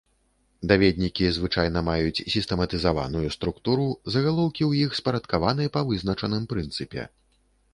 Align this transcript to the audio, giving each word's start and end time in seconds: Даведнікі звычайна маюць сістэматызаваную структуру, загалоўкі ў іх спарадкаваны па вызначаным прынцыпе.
Даведнікі 0.69 1.25
звычайна 1.37 1.83
маюць 1.89 2.23
сістэматызаваную 2.35 3.23
структуру, 3.37 3.85
загалоўкі 4.15 4.63
ў 4.69 4.89
іх 4.89 4.97
спарадкаваны 5.01 5.69
па 5.77 5.85
вызначаным 5.91 6.43
прынцыпе. 6.57 7.01